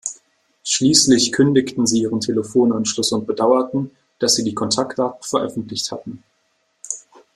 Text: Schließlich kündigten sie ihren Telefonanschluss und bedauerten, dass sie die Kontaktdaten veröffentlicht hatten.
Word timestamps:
Schließlich 0.63 1.31
kündigten 1.31 1.85
sie 1.85 2.01
ihren 2.01 2.21
Telefonanschluss 2.21 3.11
und 3.11 3.27
bedauerten, 3.27 3.91
dass 4.17 4.33
sie 4.33 4.43
die 4.43 4.55
Kontaktdaten 4.55 5.21
veröffentlicht 5.21 5.91
hatten. 5.91 6.23